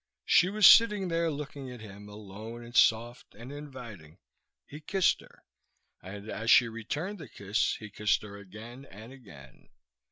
She 0.25 0.49
was 0.49 0.65
sitting 0.65 1.09
there, 1.09 1.29
looking 1.29 1.69
at 1.69 1.79
him, 1.79 2.09
alone 2.09 2.63
and 2.63 2.75
soft 2.75 3.35
and 3.35 3.51
inviting. 3.51 4.17
He 4.65 4.79
kissed 4.81 5.21
her; 5.21 5.43
and 6.01 6.27
as 6.27 6.49
she 6.49 6.67
returned 6.67 7.19
the 7.19 7.29
kiss, 7.29 7.75
he 7.75 7.91
kissed 7.91 8.23
her 8.23 8.35
again, 8.35 8.85
and 8.85 9.13
again. 9.13 9.69